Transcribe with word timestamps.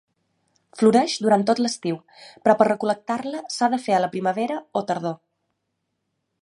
Floreix 0.79 1.17
durant 1.25 1.43
tot 1.49 1.61
l'estiu, 1.65 1.99
però 2.45 2.57
per 2.61 2.67
recol·lectar-la 2.69 3.43
s'ha 3.57 3.69
de 3.75 3.81
fer 3.85 3.95
a 3.99 4.01
la 4.07 4.11
primavera 4.17 4.59
o 4.81 4.83
tardor. 4.93 5.17